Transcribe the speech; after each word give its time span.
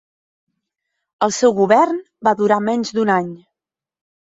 El 1.27 1.35
seu 1.41 1.53
govern 1.59 2.01
va 2.29 2.35
durar 2.41 2.59
menys 2.73 2.95
d'un 2.99 3.15
any. 3.21 3.31